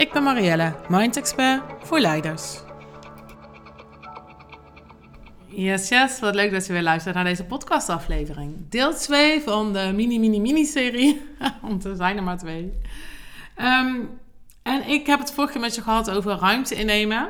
Ik 0.00 0.12
ben 0.12 0.22
Marielle, 0.22 0.74
Mind 0.88 1.16
Expert 1.16 1.62
voor 1.80 2.00
leiders. 2.00 2.60
Yes, 5.46 5.88
yes, 5.88 6.20
wat 6.20 6.34
leuk 6.34 6.50
dat 6.50 6.66
je 6.66 6.72
weer 6.72 6.82
luistert 6.82 7.14
naar 7.14 7.24
deze 7.24 7.44
podcastaflevering. 7.44 8.68
Deel 8.68 8.94
2 8.94 9.40
van 9.40 9.72
de 9.72 9.92
mini, 9.94 10.18
mini, 10.18 10.40
mini-serie, 10.40 11.22
want 11.62 11.84
er 11.90 11.96
zijn 11.96 12.16
er 12.16 12.22
maar 12.22 12.38
twee. 12.38 12.72
Ehm, 13.54 13.96
en 14.62 14.88
ik 14.88 15.06
heb 15.06 15.18
het 15.18 15.32
vorige 15.32 15.52
keer 15.52 15.60
met 15.60 15.74
je 15.74 15.82
gehad 15.82 16.10
over 16.10 16.38
ruimte 16.38 16.74
innemen. 16.74 17.28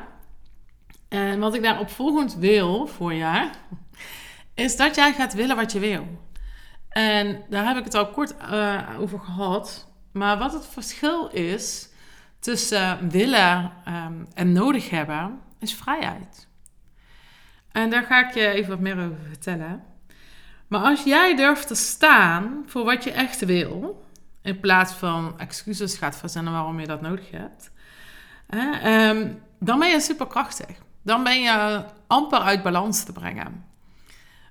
En 1.09 1.41
wat 1.41 1.55
ik 1.55 1.63
daar 1.63 1.81
opvolgend 1.81 2.35
wil 2.35 2.87
voor 2.87 3.13
je, 3.13 3.51
is 4.55 4.77
dat 4.77 4.95
jij 4.95 5.13
gaat 5.13 5.35
willen 5.35 5.57
wat 5.57 5.73
je 5.73 5.79
wil. 5.79 6.07
En 6.89 7.43
daar 7.49 7.67
heb 7.67 7.77
ik 7.77 7.85
het 7.85 7.95
al 7.95 8.11
kort 8.11 8.35
uh, 8.53 8.83
over 8.99 9.19
gehad. 9.19 9.89
Maar 10.13 10.39
wat 10.39 10.53
het 10.53 10.67
verschil 10.67 11.29
is 11.29 11.90
tussen 12.41 13.11
willen 13.11 13.73
um, 13.89 14.27
en 14.35 14.53
nodig 14.53 14.91
hebben, 14.91 15.41
is 15.59 15.75
vrijheid. 15.75 16.49
En 17.73 17.91
daar 17.91 18.03
ga 18.03 18.29
ik 18.29 18.35
je 18.35 18.47
even 18.49 18.71
wat 18.71 18.81
meer 18.81 18.99
over 18.99 19.27
vertellen. 19.29 19.83
Maar 20.67 20.81
als 20.81 21.03
jij 21.03 21.37
durft 21.37 21.67
te 21.67 21.75
staan 21.75 22.63
voor 22.67 22.85
wat 22.85 23.05
je 23.05 23.11
echt 23.11 23.45
wil, 23.45 24.05
in 24.43 24.61
plaats 24.61 24.93
van 24.93 25.39
excuses 25.39 25.97
gaat 25.97 26.17
verzinnen 26.17 26.53
waarom 26.53 26.81
je 26.81 26.87
dat 26.87 27.01
nodig 27.01 27.31
hebt, 27.31 27.71
hè, 28.47 29.09
um, 29.11 29.43
dan 29.59 29.79
ben 29.79 29.89
je 29.89 30.01
superkrachtig. 30.01 30.77
Dan 31.03 31.25
ben 31.25 31.41
je 31.41 31.85
amper 32.07 32.39
uit 32.39 32.63
balans 32.63 33.05
te 33.05 33.13
brengen. 33.13 33.65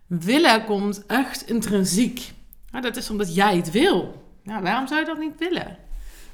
Willen 0.07 0.65
komt 0.65 1.05
echt 1.05 1.49
intrinsiek. 1.49 2.33
Nou, 2.71 2.83
dat 2.83 2.95
is 2.95 3.09
omdat 3.09 3.35
jij 3.35 3.55
het 3.55 3.71
wil. 3.71 4.25
Nou, 4.43 4.63
waarom 4.63 4.87
zou 4.87 4.99
je 4.99 5.05
dat 5.05 5.17
niet 5.17 5.39
willen? 5.39 5.77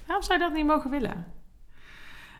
Waarom 0.05 0.23
zou 0.23 0.39
je 0.39 0.45
dat 0.45 0.53
niet 0.53 0.65
mogen 0.65 0.89
willen? 0.89 1.25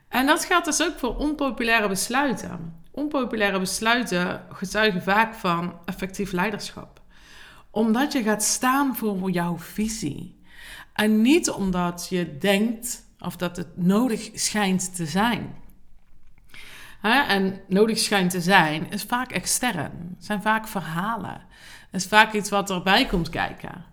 En 0.08 0.26
dat 0.26 0.44
geldt 0.44 0.64
dus 0.64 0.82
ook 0.82 0.98
voor 0.98 1.16
onpopulaire 1.16 1.88
besluiten. 1.88 2.82
Onpopulaire 2.90 3.58
besluiten 3.58 4.44
getuigen 4.50 5.02
vaak 5.02 5.34
van 5.34 5.78
effectief 5.84 6.32
leiderschap. 6.32 7.00
Omdat 7.70 8.12
je 8.12 8.22
gaat 8.22 8.42
staan 8.42 8.96
voor 8.96 9.30
jouw 9.30 9.58
visie. 9.58 10.40
En 10.92 11.22
niet 11.22 11.50
omdat 11.50 12.06
je 12.10 12.38
denkt 12.38 13.04
of 13.18 13.36
dat 13.36 13.56
het 13.56 13.76
nodig 13.76 14.30
schijnt 14.34 14.96
te 14.96 15.06
zijn. 15.06 15.54
En 17.02 17.60
nodig 17.68 17.98
schijnt 17.98 18.30
te 18.30 18.40
zijn 18.40 18.90
is 18.90 19.02
vaak 19.02 19.32
extern. 19.32 20.16
Zijn 20.18 20.42
vaak 20.42 20.68
verhalen. 20.68 21.42
Is 21.92 22.06
vaak 22.06 22.32
iets 22.32 22.50
wat 22.50 22.70
erbij 22.70 23.06
komt 23.06 23.28
kijken. 23.28 23.84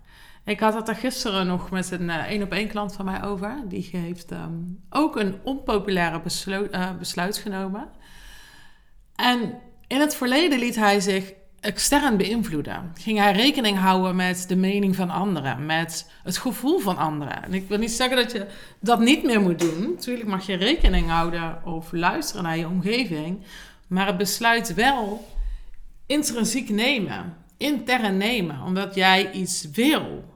Ik 0.44 0.60
had 0.60 0.74
het 0.74 0.88
er 0.88 0.94
gisteren 0.94 1.46
nog 1.46 1.70
met 1.70 1.90
een 1.90 2.10
één 2.10 2.42
op 2.42 2.52
één 2.52 2.68
klant 2.68 2.94
van 2.94 3.04
mij 3.04 3.22
over. 3.22 3.62
Die 3.68 3.88
heeft 3.92 4.30
ehm, 4.30 4.52
ook 4.90 5.16
een 5.16 5.38
onpopulaire 5.42 6.20
uh, 6.46 6.90
besluit 6.98 7.36
genomen. 7.36 7.88
En 9.14 9.54
in 9.86 10.00
het 10.00 10.14
verleden 10.14 10.58
liet 10.58 10.76
hij 10.76 11.00
zich 11.00 11.32
extern 11.60 12.16
beïnvloeden. 12.16 12.92
Ging 12.94 13.18
hij 13.18 13.32
rekening 13.32 13.78
houden 13.78 14.16
met 14.16 14.44
de 14.48 14.56
mening 14.56 14.96
van 14.96 15.10
anderen, 15.10 15.66
met 15.66 16.10
het 16.22 16.38
gevoel 16.38 16.78
van 16.78 16.96
anderen. 16.96 17.42
En 17.42 17.54
ik 17.54 17.68
wil 17.68 17.78
niet 17.78 17.90
zeggen 17.90 18.16
dat 18.16 18.32
je 18.32 18.46
dat 18.80 19.00
niet 19.00 19.24
meer 19.24 19.40
moet 19.40 19.58
doen. 19.58 19.90
Natuurlijk 19.90 20.28
mag 20.28 20.46
je 20.46 20.56
rekening 20.56 21.08
houden 21.08 21.64
of 21.64 21.92
luisteren 21.92 22.42
naar 22.42 22.58
je 22.58 22.68
omgeving. 22.68 23.42
Maar 23.86 24.06
het 24.06 24.16
besluit 24.16 24.74
wel 24.74 25.28
intrinsiek 26.06 26.68
nemen, 26.68 27.36
intern 27.56 28.16
nemen, 28.16 28.62
omdat 28.62 28.94
jij 28.94 29.32
iets 29.32 29.70
wil. 29.72 30.33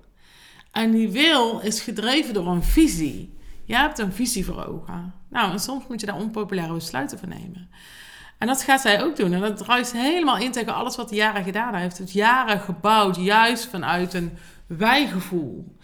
En 0.71 0.91
die 0.91 1.09
wil 1.09 1.61
is 1.61 1.81
gedreven 1.81 2.35
door 2.35 2.47
een 2.47 2.63
visie. 2.63 3.37
Je 3.65 3.77
hebt 3.77 3.99
een 3.99 4.13
visie 4.13 4.45
voor 4.45 4.67
ogen. 4.67 5.15
Nou, 5.31 5.53
en 5.53 5.61
soms 5.61 5.87
moet 5.89 6.01
je 6.01 6.07
daar 6.07 6.17
onpopulaire 6.17 6.75
besluiten 6.75 7.19
voor 7.19 7.29
nemen. 7.29 7.71
En 8.39 8.47
dat 8.47 8.63
gaat 8.63 8.81
zij 8.81 9.03
ook 9.03 9.17
doen. 9.17 9.33
En 9.33 9.41
dat 9.41 9.57
druist 9.57 9.93
helemaal 9.93 10.39
in 10.39 10.53
tegen 10.53 10.75
alles 10.75 10.97
wat 10.97 11.09
hij 11.09 11.19
jaren 11.19 11.45
gedaan 11.45 11.75
heeft. 11.75 11.99
Het 11.99 12.13
jaren 12.13 12.61
gebouwd, 12.61 13.17
juist 13.17 13.67
vanuit 13.67 14.15
een 14.15 14.39
wijgevoel. 14.67 15.77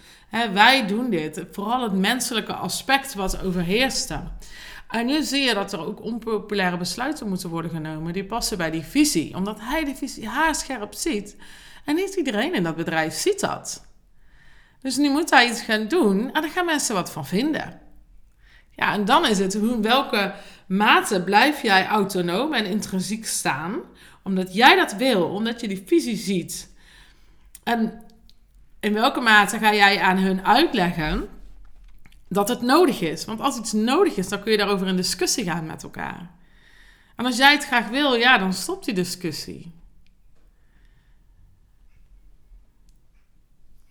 Wij 0.52 0.86
doen 0.86 1.10
dit. 1.10 1.44
Vooral 1.50 1.82
het 1.82 1.92
menselijke 1.92 2.52
aspect 2.52 3.14
wat 3.14 3.42
overheerste. 3.42 4.20
En 4.88 5.06
nu 5.06 5.22
zie 5.22 5.42
je 5.42 5.54
dat 5.54 5.72
er 5.72 5.86
ook 5.86 6.02
onpopulaire 6.02 6.76
besluiten 6.76 7.28
moeten 7.28 7.48
worden 7.48 7.70
genomen. 7.70 8.12
Die 8.12 8.24
passen 8.24 8.58
bij 8.58 8.70
die 8.70 8.84
visie. 8.84 9.34
Omdat 9.34 9.60
hij 9.60 9.84
die 9.84 9.94
visie 9.94 10.28
haarscherp 10.28 10.94
ziet. 10.94 11.36
En 11.84 11.94
niet 11.94 12.14
iedereen 12.14 12.54
in 12.54 12.62
dat 12.62 12.76
bedrijf 12.76 13.14
ziet 13.14 13.40
dat. 13.40 13.86
Dus 14.84 14.96
nu 14.96 15.10
moet 15.10 15.30
hij 15.30 15.48
iets 15.48 15.62
gaan 15.62 15.88
doen 15.88 16.32
en 16.32 16.42
daar 16.42 16.50
gaan 16.50 16.64
mensen 16.64 16.94
wat 16.94 17.10
van 17.10 17.26
vinden. 17.26 17.80
Ja, 18.70 18.92
en 18.92 19.04
dan 19.04 19.26
is 19.26 19.38
het 19.38 19.54
hoe, 19.54 19.80
welke 19.80 20.34
mate 20.66 21.22
blijf 21.22 21.62
jij 21.62 21.86
autonoom 21.86 22.54
en 22.54 22.66
intrinsiek 22.66 23.26
staan, 23.26 23.80
omdat 24.22 24.54
jij 24.54 24.76
dat 24.76 24.94
wil, 24.94 25.28
omdat 25.28 25.60
je 25.60 25.68
die 25.68 25.82
visie 25.86 26.16
ziet. 26.16 26.72
En 27.62 28.02
in 28.80 28.92
welke 28.92 29.20
mate 29.20 29.58
ga 29.58 29.74
jij 29.74 30.00
aan 30.00 30.18
hun 30.18 30.44
uitleggen 30.44 31.28
dat 32.28 32.48
het 32.48 32.60
nodig 32.60 33.00
is? 33.00 33.24
Want 33.24 33.40
als 33.40 33.58
iets 33.58 33.72
nodig 33.72 34.16
is, 34.16 34.28
dan 34.28 34.42
kun 34.42 34.52
je 34.52 34.58
daarover 34.58 34.86
in 34.86 34.96
discussie 34.96 35.44
gaan 35.44 35.66
met 35.66 35.82
elkaar. 35.82 36.30
En 37.16 37.24
als 37.26 37.36
jij 37.36 37.52
het 37.52 37.64
graag 37.64 37.88
wil, 37.88 38.14
ja, 38.14 38.38
dan 38.38 38.52
stopt 38.52 38.84
die 38.84 38.94
discussie. 38.94 39.72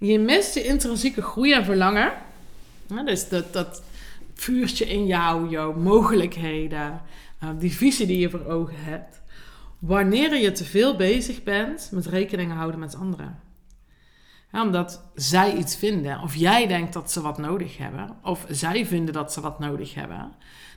Je 0.06 0.20
mist 0.20 0.54
je 0.54 0.64
intrinsieke 0.64 1.22
groei 1.22 1.54
en 1.54 1.66
verlangen. 1.66 2.14
dus 3.06 3.30
dat, 3.30 3.54
dat 3.54 3.84
vuurtje 4.34 4.86
in 4.86 5.06
jou, 5.06 5.50
jouw 5.50 5.74
mogelijkheden, 5.74 7.02
uh, 7.44 7.50
die 7.60 7.72
visie 7.72 8.08
die 8.08 8.20
je 8.20 8.30
voor 8.30 8.46
ogen 8.46 8.76
hebt. 8.78 9.22
Wanneer 9.80 10.36
je 10.36 10.52
te 10.52 10.66
veel 10.66 10.96
bezig 10.96 11.44
bent 11.44 11.90
met 11.92 12.06
rekening 12.06 12.52
houden 12.52 12.80
met 12.80 12.96
anderen. 12.96 13.40
Omdat 14.62 15.04
zij 15.16 15.56
iets 15.56 15.76
vinden, 15.76 16.22
of 16.22 16.36
jij 16.36 16.68
denkt 16.68 16.94
dat 16.94 17.12
ze 17.12 17.22
wat 17.22 17.38
nodig 17.38 17.78
hebben, 17.78 18.10
of 18.24 18.46
zij 18.50 18.86
vinden 18.86 19.14
dat 19.14 19.34
ze 19.34 19.42
wat 19.42 19.60
nodig 19.60 19.94
hebben. 19.94 20.32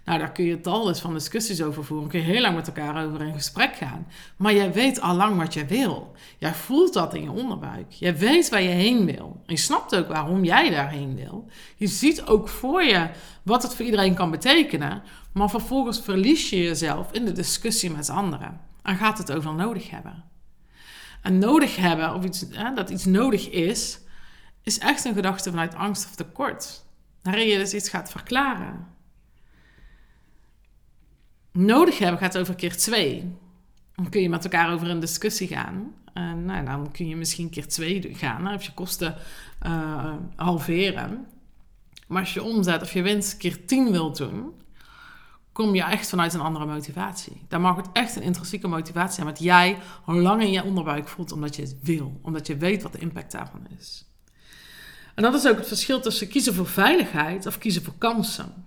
Nou, 0.07 0.19
daar 0.19 0.33
kun 0.33 0.45
je 0.45 0.61
tal 0.61 0.89
eens 0.89 1.01
van 1.01 1.15
discussies 1.15 1.63
over 1.63 1.85
voeren. 1.85 2.09
Kun 2.09 2.21
je 2.21 2.25
heel 2.25 2.41
lang 2.41 2.55
met 2.55 2.67
elkaar 2.67 3.07
over 3.07 3.23
in 3.23 3.35
gesprek 3.35 3.77
gaan. 3.77 4.07
Maar 4.37 4.55
jij 4.55 4.73
weet 4.73 5.01
al 5.01 5.15
lang 5.15 5.37
wat 5.37 5.55
je 5.55 5.65
wil. 5.65 6.15
Jij 6.39 6.55
voelt 6.55 6.93
dat 6.93 7.15
in 7.15 7.23
je 7.23 7.31
onderbuik. 7.31 7.93
Je 7.93 8.13
weet 8.13 8.49
waar 8.49 8.63
je 8.63 8.69
heen 8.69 9.05
wil. 9.05 9.43
Je 9.47 9.57
snapt 9.57 9.97
ook 9.97 10.09
waarom 10.09 10.45
jij 10.45 10.71
daarheen 10.71 11.17
wil. 11.17 11.47
Je 11.77 11.87
ziet 11.87 12.27
ook 12.27 12.49
voor 12.49 12.83
je 12.83 13.09
wat 13.43 13.63
het 13.63 13.75
voor 13.75 13.85
iedereen 13.85 14.15
kan 14.15 14.31
betekenen. 14.31 15.03
Maar 15.33 15.51
vervolgens 15.51 16.01
verlies 16.01 16.51
je 16.51 16.63
jezelf 16.63 17.13
in 17.13 17.25
de 17.25 17.33
discussie 17.33 17.91
met 17.91 18.11
anderen. 18.11 18.61
En 18.83 18.97
gaat 18.97 19.19
het 19.19 19.33
over 19.33 19.55
nodig 19.55 19.91
hebben. 19.91 20.25
En 21.27 21.39
nodig 21.39 21.77
hebben, 21.77 22.15
of 22.15 22.25
iets, 22.25 22.45
hè, 22.51 22.73
dat 22.75 22.91
iets 22.91 23.05
nodig 23.05 23.51
is, 23.51 23.99
is 24.63 24.79
echt 24.79 25.05
een 25.05 25.15
gedachte 25.15 25.51
vanuit 25.51 25.75
angst 25.75 26.05
of 26.05 26.15
tekort. 26.15 26.85
Waarin 27.23 27.47
je 27.47 27.59
dus 27.59 27.75
iets 27.75 27.89
gaat 27.89 28.11
verklaren 28.11 28.95
nodig 31.57 31.99
hebben 31.99 32.19
gaat 32.19 32.39
over 32.39 32.55
keer 32.55 32.77
twee. 32.77 33.35
Dan 33.95 34.09
kun 34.09 34.21
je 34.21 34.29
met 34.29 34.45
elkaar 34.45 34.73
over 34.73 34.91
een 34.91 35.01
discussie 35.01 35.49
gaan. 35.49 35.95
En 36.13 36.45
nou, 36.45 36.65
dan 36.65 36.91
kun 36.91 37.09
je 37.09 37.17
misschien 37.17 37.51
keer 37.51 37.69
twee 37.69 38.15
gaan. 38.15 38.55
Of 38.55 38.63
je 38.63 38.73
kosten 38.75 39.15
uh, 39.67 40.15
halveren. 40.37 41.27
Maar 42.07 42.21
als 42.21 42.35
je 42.35 42.43
omzet 42.43 42.83
of 42.83 42.93
je 42.93 43.03
winst 43.03 43.37
keer 43.37 43.65
tien 43.67 43.91
wilt 43.91 44.17
doen, 44.17 44.53
kom 45.57 45.75
je 45.75 45.83
echt 45.83 46.09
vanuit 46.09 46.35
een 46.35 46.41
andere 46.41 46.67
motivatie. 46.67 47.43
Dan 47.49 47.61
mag 47.61 47.77
het 47.77 47.87
echt 47.93 48.17
een 48.17 48.23
intrinsieke 48.23 48.69
motivatie 48.69 49.15
zijn. 49.15 49.27
Wat 49.27 49.39
jij 49.39 49.79
al 50.05 50.15
lang 50.15 50.43
in 50.43 50.51
je 50.51 50.65
onderbuik 50.65 51.09
voelt, 51.09 51.33
omdat 51.33 51.57
je 51.57 51.63
het 51.63 51.77
wil. 51.83 52.21
Omdat 52.23 52.47
je 52.47 52.57
weet 52.57 52.83
wat 52.83 52.93
de 52.93 52.99
impact 52.99 53.33
daarvan 53.33 53.67
is. 53.79 54.05
En 55.15 55.23
dat 55.23 55.35
is 55.35 55.47
ook 55.47 55.57
het 55.57 55.69
verschil 55.69 56.01
tussen 56.01 56.29
kiezen 56.29 56.55
voor 56.55 56.67
veiligheid 56.67 57.47
of 57.47 57.59
kiezen 57.59 57.85
voor 57.85 57.95
kansen. 57.99 58.65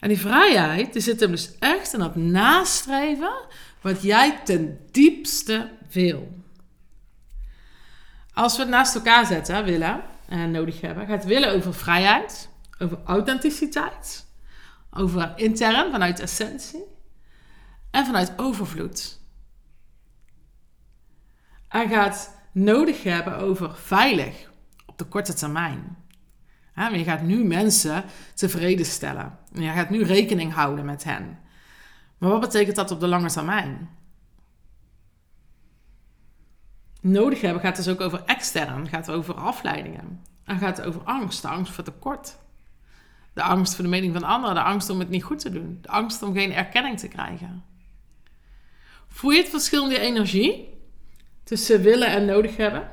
En 0.00 0.08
die 0.08 0.18
vrijheid 0.18 0.92
die 0.92 1.02
zit 1.02 1.20
hem 1.20 1.30
dus 1.30 1.58
echt 1.58 1.92
in 1.92 1.98
dat 1.98 2.16
nastreven 2.16 3.34
wat 3.80 4.02
jij 4.02 4.40
ten 4.44 4.78
diepste 4.90 5.70
wil. 5.90 6.42
Als 8.32 8.56
we 8.56 8.62
het 8.62 8.70
naast 8.70 8.94
elkaar 8.94 9.26
zetten, 9.26 9.64
willen 9.64 10.02
en 10.28 10.50
nodig 10.50 10.80
hebben, 10.80 11.06
gaat 11.06 11.24
willen 11.24 11.54
over 11.54 11.74
vrijheid, 11.74 12.48
over 12.78 12.98
authenticiteit, 13.04 14.25
Over 14.96 15.32
intern, 15.36 15.90
vanuit 15.90 16.20
essentie. 16.20 16.84
En 17.90 18.06
vanuit 18.06 18.32
overvloed. 18.36 19.20
Hij 21.68 21.88
gaat 21.88 22.34
nodig 22.52 23.02
hebben 23.02 23.36
over 23.36 23.74
veilig 23.74 24.50
op 24.86 24.98
de 24.98 25.04
korte 25.04 25.34
termijn. 25.34 25.96
je 26.74 27.04
gaat 27.04 27.22
nu 27.22 27.44
mensen 27.44 28.04
tevreden 28.34 28.86
stellen. 28.86 29.38
Je 29.52 29.70
gaat 29.70 29.90
nu 29.90 30.02
rekening 30.02 30.52
houden 30.52 30.84
met 30.84 31.04
hen. 31.04 31.38
Maar 32.18 32.30
wat 32.30 32.40
betekent 32.40 32.76
dat 32.76 32.90
op 32.90 33.00
de 33.00 33.06
lange 33.06 33.28
termijn? 33.28 33.90
Nodig 37.00 37.40
hebben 37.40 37.62
gaat 37.62 37.76
dus 37.76 37.88
ook 37.88 38.00
over 38.00 38.24
extern, 38.24 38.88
gaat 38.88 39.10
over 39.10 39.34
afleidingen. 39.34 40.24
En 40.44 40.58
gaat 40.58 40.82
over 40.82 41.02
angst, 41.02 41.44
angst 41.44 41.72
voor 41.72 41.84
tekort. 41.84 42.38
De 43.36 43.42
angst 43.42 43.74
voor 43.74 43.84
de 43.84 43.90
mening 43.90 44.12
van 44.12 44.22
anderen, 44.22 44.54
de 44.54 44.62
angst 44.62 44.90
om 44.90 44.98
het 44.98 45.08
niet 45.08 45.22
goed 45.22 45.38
te 45.38 45.50
doen, 45.50 45.78
de 45.82 45.88
angst 45.88 46.22
om 46.22 46.34
geen 46.34 46.52
erkenning 46.52 46.98
te 46.98 47.08
krijgen. 47.08 47.64
Voel 49.08 49.30
je 49.30 49.40
het 49.40 49.48
verschil 49.48 49.82
in 49.82 49.88
die 49.88 49.98
energie 49.98 50.78
tussen 51.44 51.82
willen 51.82 52.08
en 52.08 52.24
nodig 52.24 52.56
hebben? 52.56 52.90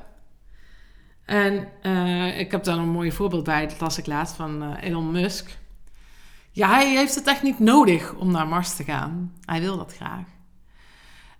En 1.26 1.68
uh, 1.84 2.40
ik 2.40 2.52
heb 2.52 2.64
daar 2.64 2.78
een 2.78 2.90
mooi 2.90 3.12
voorbeeld 3.12 3.44
bij, 3.44 3.68
dat 3.68 3.80
las 3.80 3.98
ik 3.98 4.06
laatst 4.06 4.36
van 4.36 4.64
uh, 4.64 4.84
Elon 4.84 5.12
Musk. 5.12 5.58
Ja, 6.52 6.70
hij 6.70 6.96
heeft 6.96 7.16
het 7.16 7.28
echt 7.28 7.44
niet 7.44 7.60
nodig 7.60 8.14
om 8.14 8.32
naar 8.32 8.48
Mars 8.48 8.76
te 8.76 8.84
gaan. 8.84 9.34
Hij 9.46 9.62
wil 9.62 9.78
dat 9.78 9.96
graag. 9.96 10.26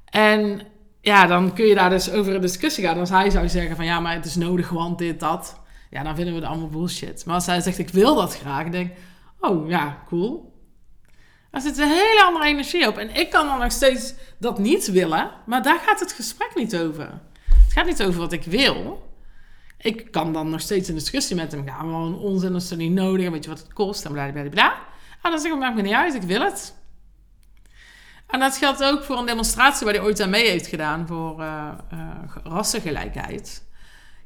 En 0.06 0.62
ja, 1.02 1.28
dan 1.28 1.54
kun 1.54 1.66
je 1.66 1.76
daar 1.76 1.90
dus 1.90 2.12
over 2.12 2.36
een 2.36 2.42
discussie 2.42 2.84
gaan. 2.84 3.00
Als 3.00 3.10
hij 3.10 3.30
zou 3.30 3.50
zeggen 3.50 3.76
van 3.76 3.86
ja, 3.86 4.00
maar 4.00 4.14
het 4.14 4.26
is 4.26 4.36
nodig, 4.36 4.70
want 4.70 4.98
dit, 4.98 5.20
dat. 5.20 5.62
Ja, 5.94 6.04
dan 6.04 6.16
vinden 6.16 6.34
we 6.34 6.40
het 6.40 6.50
allemaal 6.50 6.70
bullshit. 6.70 7.26
Maar 7.26 7.36
als 7.36 7.46
hij 7.46 7.62
zegt 7.62 7.78
ik 7.78 7.90
wil 7.90 8.16
dat 8.16 8.36
graag, 8.36 8.70
denk 8.70 8.92
ik, 8.92 8.98
oh 9.40 9.70
ja, 9.70 10.04
cool. 10.08 10.54
Er 11.52 11.62
zit 11.62 11.78
een 11.78 11.88
hele 11.88 12.24
andere 12.26 12.46
energie 12.46 12.88
op. 12.88 12.98
En 12.98 13.16
ik 13.16 13.30
kan 13.30 13.48
dan 13.48 13.60
nog 13.60 13.72
steeds 13.72 14.14
dat 14.38 14.60
niet 14.60 14.92
willen, 14.92 15.32
maar 15.46 15.62
daar 15.62 15.80
gaat 15.80 16.00
het 16.00 16.14
gesprek 16.14 16.52
niet 16.56 16.78
over. 16.78 17.22
Het 17.44 17.74
gaat 17.74 17.86
niet 17.86 18.04
over 18.04 18.20
wat 18.20 18.32
ik 18.32 18.44
wil. 18.44 19.08
Ik 19.78 20.12
kan 20.12 20.34
dan 20.34 20.50
nog 20.50 20.62
steeds 20.62 20.90
in 20.90 20.96
discussie 20.96 21.36
met 21.36 21.52
hem 21.52 21.68
gaan. 21.68 21.80
Gewoon 21.80 22.20
onzin, 22.20 22.56
is 22.56 22.72
er 22.72 22.78
niet 22.78 22.92
nodig. 22.92 23.30
Weet 23.30 23.44
je 23.44 23.50
wat 23.50 23.60
het 23.60 23.74
kost? 23.74 24.06
En 24.06 24.12
bla 24.12 24.32
bla 24.32 24.50
bla. 24.50 24.74
En 25.22 25.32
dan 25.32 25.40
zeg 25.40 25.52
ik, 25.52 25.58
maakt 25.58 25.76
me 25.76 25.82
niet 25.82 25.94
uit, 25.94 26.14
ik 26.14 26.22
wil 26.22 26.42
het. 26.42 26.76
En 28.28 28.40
dat 28.40 28.58
geldt 28.58 28.84
ook 28.84 29.04
voor 29.04 29.18
een 29.18 29.26
demonstratie 29.26 29.86
waar 29.86 29.96
hij 29.96 30.04
ooit 30.04 30.22
aan 30.22 30.30
mee 30.30 30.50
heeft 30.50 30.68
gedaan 30.68 31.08
voor 31.08 31.40
uh, 31.40 31.72
uh, 31.94 32.00
rassengelijkheid. 32.44 33.72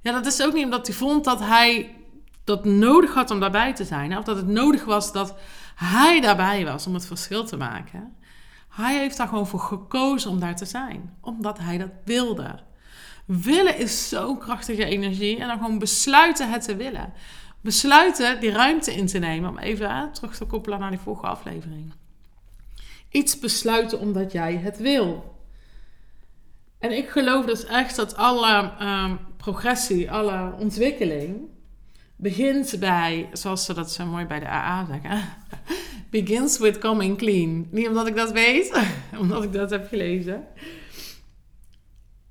Ja, 0.01 0.11
dat 0.11 0.25
is 0.25 0.41
ook 0.41 0.53
niet 0.53 0.63
omdat 0.63 0.87
hij 0.87 0.95
vond 0.95 1.23
dat 1.23 1.39
hij 1.39 1.95
dat 2.43 2.65
nodig 2.65 3.13
had 3.13 3.31
om 3.31 3.39
daarbij 3.39 3.73
te 3.73 3.83
zijn. 3.83 4.17
Of 4.17 4.23
dat 4.23 4.35
het 4.35 4.47
nodig 4.47 4.85
was 4.85 5.11
dat 5.11 5.35
hij 5.75 6.21
daarbij 6.21 6.65
was 6.65 6.87
om 6.87 6.93
het 6.93 7.05
verschil 7.05 7.45
te 7.45 7.57
maken. 7.57 8.15
Hij 8.69 8.97
heeft 8.97 9.17
daar 9.17 9.27
gewoon 9.27 9.47
voor 9.47 9.59
gekozen 9.59 10.31
om 10.31 10.39
daar 10.39 10.55
te 10.55 10.65
zijn. 10.65 11.17
Omdat 11.21 11.57
hij 11.59 11.77
dat 11.77 11.89
wilde. 12.05 12.59
Willen 13.25 13.77
is 13.77 14.09
zo'n 14.09 14.39
krachtige 14.39 14.85
energie. 14.85 15.39
En 15.39 15.47
dan 15.47 15.57
gewoon 15.57 15.79
besluiten 15.79 16.51
het 16.51 16.63
te 16.63 16.75
willen. 16.75 17.13
Besluiten 17.61 18.39
die 18.39 18.51
ruimte 18.51 18.93
in 18.93 19.07
te 19.07 19.17
nemen. 19.17 19.49
Om 19.49 19.57
even 19.57 20.11
terug 20.11 20.35
te 20.35 20.45
koppelen 20.45 20.79
naar 20.79 20.89
die 20.89 20.99
vorige 20.99 21.27
aflevering. 21.27 21.93
Iets 23.09 23.39
besluiten 23.39 23.99
omdat 23.99 24.31
jij 24.31 24.55
het 24.55 24.77
wil. 24.77 25.35
En 26.79 26.97
ik 26.97 27.09
geloof 27.09 27.45
dus 27.45 27.65
echt 27.65 27.95
dat 27.95 28.15
alle 28.15 28.71
ehm, 28.79 29.15
progressie, 29.51 30.11
alle 30.11 30.53
ontwikkeling 30.59 31.49
begint 32.15 32.79
bij, 32.79 33.29
zoals 33.33 33.65
ze 33.65 33.73
dat 33.73 33.91
zo 33.91 34.05
mooi 34.05 34.25
bij 34.25 34.39
de 34.39 34.47
AA 34.47 34.85
zeggen, 34.85 35.21
begins 36.09 36.57
with 36.57 36.77
coming 36.77 37.17
clean. 37.17 37.67
Niet 37.71 37.87
omdat 37.87 38.07
ik 38.07 38.15
dat 38.15 38.31
weet, 38.31 38.81
omdat 39.21 39.43
ik 39.43 39.53
dat 39.53 39.69
heb 39.69 39.87
gelezen. 39.87 40.47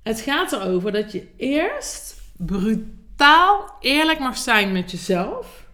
Het 0.03 0.21
gaat 0.21 0.53
erover 0.53 0.93
dat 0.93 1.13
je 1.13 1.29
eerst 1.37 2.21
brutaal 2.37 3.77
eerlijk 3.81 4.19
mag 4.19 4.39
zijn 4.39 4.73
met 4.73 4.91
jezelf 4.91 5.69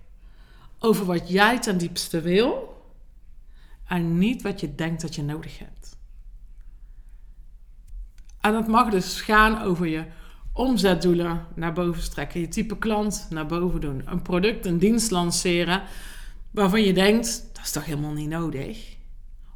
over 0.79 1.05
wat 1.05 1.29
jij 1.29 1.59
ten 1.59 1.79
diepste 1.79 2.21
wil 2.21 2.83
en 3.87 4.19
niet 4.19 4.43
wat 4.43 4.61
je 4.61 4.75
denkt 4.75 5.03
dat 5.03 5.15
je 5.15 5.23
nodig 5.23 5.59
hebt. 5.59 5.97
En 8.41 8.53
dat 8.53 8.67
mag 8.67 8.91
dus 8.91 9.21
gaan 9.21 9.63
over 9.63 9.87
je 9.87 10.05
omzetdoelen 10.53 11.47
naar 11.55 11.73
boven 11.73 12.03
strekken, 12.03 12.41
je 12.41 12.49
type 12.49 12.79
klant 12.79 13.27
naar 13.31 13.47
boven 13.47 13.81
doen, 13.81 14.03
een 14.05 14.23
product, 14.23 14.67
een 14.67 14.79
dienst 14.79 15.11
lanceren 15.11 15.83
waarvan 16.51 16.83
je 16.83 16.93
denkt 16.93 17.51
dat 17.53 17.65
is 17.65 17.71
toch 17.71 17.85
helemaal 17.85 18.13
niet 18.13 18.29
nodig, 18.29 18.97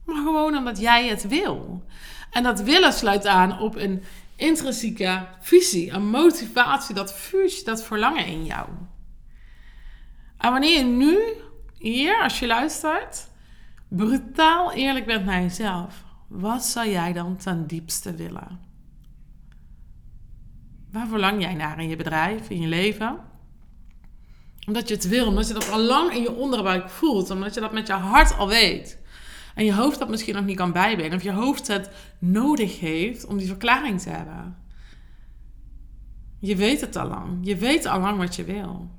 maar 0.05 0.23
gewoon 0.23 0.57
omdat 0.57 0.81
jij 0.81 1.09
het 1.09 1.29
wil. 1.29 1.85
En 2.31 2.43
dat 2.43 2.61
willen 2.61 2.93
sluit 2.93 3.27
aan 3.27 3.61
op 3.61 3.77
een 3.77 4.03
intrinsieke 4.37 5.27
visie, 5.41 5.91
een 5.91 6.09
motivatie, 6.09 6.95
dat 6.95 7.15
vuurtje, 7.15 7.65
dat 7.65 7.85
verlangen 7.85 8.27
in 8.27 8.45
jou. 8.45 8.69
En 10.39 10.51
wanneer 10.51 10.79
je 10.79 10.85
nu 10.85 11.19
hier, 11.79 12.23
als 12.23 12.39
je 12.39 12.47
luistert, 12.47 13.29
brutaal 13.89 14.73
eerlijk 14.73 15.07
bent 15.07 15.25
naar 15.25 15.41
jezelf, 15.41 16.05
wat 16.29 16.65
zou 16.65 16.89
jij 16.89 17.13
dan 17.13 17.37
ten 17.37 17.67
diepste 17.67 18.15
willen? 18.15 18.66
Waar 20.97 21.09
verlang 21.09 21.43
jij 21.43 21.55
naar 21.55 21.81
in 21.81 21.89
je 21.89 21.97
bedrijf, 21.97 22.51
in 22.51 22.61
je 22.61 22.69
leven? 22.69 23.19
Omdat 24.67 24.89
je 24.89 24.95
het 24.95 25.09
wil, 25.09 25.27
omdat 25.27 25.49
je 25.49 25.55
dat 25.55 25.71
al 25.71 25.81
lang 25.81 26.13
in 26.13 26.23
je 26.23 26.35
onderbuik 26.35 26.91
voelt, 26.91 27.31
omdat 27.31 27.55
je 27.55 27.61
dat 27.61 27.73
met 27.73 27.87
je 27.87 27.93
hart 27.93 28.39
al 28.39 28.49
weet. 28.49 28.99
En 29.55 29.65
je 29.65 29.75
hoofd 29.75 29.99
dat 29.99 30.09
misschien 30.09 30.35
nog 30.35 30.45
niet 30.45 30.57
kan 30.57 30.73
bijbenen, 30.73 31.17
of 31.17 31.23
je 31.23 31.33
hoofd 31.33 31.67
het 31.67 31.91
nodig 32.19 32.81
heeft 32.81 33.27
om 33.27 33.37
die 33.37 33.47
verklaring 33.47 34.01
te 34.01 34.11
hebben. 34.11 34.57
Je 36.41 36.57
weet 36.57 36.81
het 36.81 36.97
al 36.97 37.09
lang. 37.09 37.39
Je 37.41 37.57
weet 37.57 37.87
al 37.87 38.01
lang 38.01 38.19
wat 38.19 38.37
je 38.37 38.45
wil. 38.45 38.91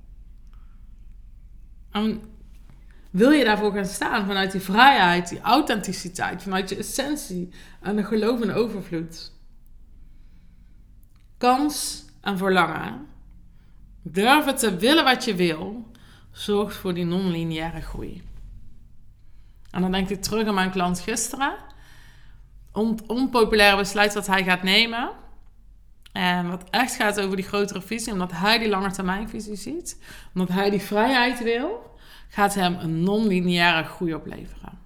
Wil 3.12 3.32
je 3.32 3.44
daarvoor 3.44 3.74
gaan 3.74 3.86
staan 3.86 4.26
vanuit 4.26 4.52
die 4.52 4.62
vrijheid, 4.62 5.30
die 5.30 5.42
authenticiteit, 5.42 6.44
vanuit 6.44 6.70
je 6.70 6.78
essentie 6.78 7.54
en 7.82 7.96
de 7.96 8.04
geloof 8.04 8.42
en 8.42 8.54
overvloed? 8.54 9.36
Kans 11.38 12.06
en 12.22 12.38
verlangen. 12.38 13.08
Durven 14.02 14.56
te 14.56 14.76
willen 14.76 15.04
wat 15.04 15.26
je 15.26 15.36
wil, 15.36 15.92
zorgt 16.32 16.76
voor 16.76 16.94
die 16.94 17.06
non-lineaire 17.06 17.82
groei. 17.82 18.24
En 19.72 19.82
dan 19.82 19.92
denk 19.92 20.10
ik 20.10 20.22
terug 20.22 20.48
aan 20.48 20.54
mijn 20.54 20.72
klant 20.72 21.00
gisteren. 21.00 21.56
On 22.72 23.00
onpopulaire 23.08 23.78
besluit 23.78 24.14
dat 24.14 24.28
hij 24.28 24.44
gaat 24.44 24.64
nemen. 24.64 25.10
En 26.12 26.50
wat 26.50 26.70
echt 26.70 26.96
gaat 26.96 27.20
over 27.20 27.36
die 27.36 27.46
grotere 27.46 27.82
visie, 27.82 28.14
omdat 28.14 28.32
hij 28.32 28.58
die 28.58 28.70
langetermijnvisie 28.70 29.56
ziet, 29.56 30.02
omdat 30.34 30.48
hij 30.50 30.70
die 30.70 30.82
vrijheid 30.82 31.44
wil, 31.44 31.96
gaat 32.30 32.54
hem 32.54 32.76
een 32.76 33.04
non-lineaire 33.04 33.88
groei 33.88 34.14
opleveren. 34.14 34.80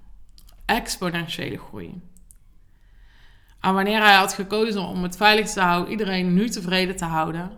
Exponentiële 0.65 1.58
groei. 1.58 2.01
En 3.62 3.74
wanneer 3.74 4.01
hij 4.01 4.15
had 4.15 4.34
gekozen 4.34 4.82
om 4.82 5.03
het 5.03 5.18
veilig 5.18 5.50
te 5.50 5.62
houden, 5.62 5.91
iedereen 5.91 6.34
nu 6.34 6.50
tevreden 6.50 6.96
te 6.96 7.06
houden, 7.06 7.51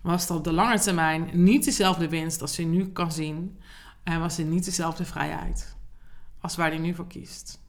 was 0.00 0.28
er 0.28 0.34
op 0.34 0.44
de 0.44 0.52
lange 0.52 0.78
termijn 0.78 1.30
niet 1.32 1.64
dezelfde 1.64 2.08
winst 2.08 2.40
als 2.40 2.56
je 2.56 2.66
nu 2.66 2.92
kan 2.92 3.12
zien. 3.12 3.60
En 4.02 4.20
was 4.20 4.38
er 4.38 4.44
niet 4.44 4.64
dezelfde 4.64 5.04
vrijheid 5.04 5.76
als 6.40 6.56
waar 6.56 6.68
hij 6.68 6.78
nu 6.78 6.94
voor 6.94 7.06
kiest. 7.06 7.60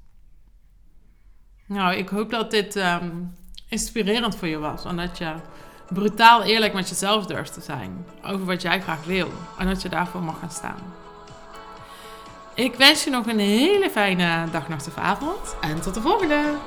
Nou, 1.65 1.95
ik 1.95 2.09
hoop 2.09 2.29
dat 2.29 2.51
dit 2.51 2.75
ehm, 2.75 3.09
inspirerend 3.67 4.36
voor 4.36 4.48
je 4.48 4.57
was. 4.57 4.86
En 4.86 4.95
dat 4.95 5.17
je 5.17 5.33
brutaal 5.89 6.43
eerlijk 6.43 6.74
met 6.74 6.89
jezelf 6.89 7.25
durft 7.25 7.53
te 7.53 7.62
zijn. 7.62 8.05
Over 8.24 8.45
wat 8.45 8.62
jij 8.62 8.81
graag 8.81 9.05
wil. 9.05 9.31
En 9.57 9.67
dat 9.67 9.81
je 9.81 9.89
daarvoor 9.89 10.24
mag 10.24 10.39
gaan 10.39 10.51
staan. 10.51 10.93
Ik 12.53 12.75
wens 12.75 13.03
je 13.03 13.09
nog 13.09 13.27
een 13.27 13.39
hele 13.39 13.89
fijne 13.89 14.50
dag, 14.51 14.69
nacht 14.69 14.88
of 14.88 14.98
avond. 14.98 15.55
En 15.62 15.81
tot 15.81 15.93
de 15.93 16.01
volgende! 16.01 16.57